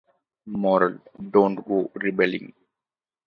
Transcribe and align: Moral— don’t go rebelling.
Moral— 0.61 0.95
don’t 1.33 1.57
go 1.67 1.79
rebelling. 1.93 2.51